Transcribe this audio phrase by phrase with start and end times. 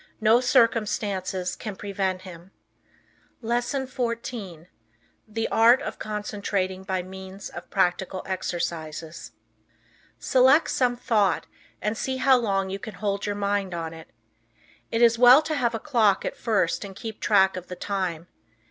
[0.19, 2.49] No circumstances can prevent him.
[3.43, 4.65] LESSON XIV.
[5.27, 9.33] THE ART OF CONCENTRATING BY MEANS OF PRACTICAL EXERCISES
[10.17, 11.45] Select some thought,
[11.83, 14.09] and see how long you can hold your mind on it.
[14.91, 18.27] It is well to have a clock at first and keep track of the time.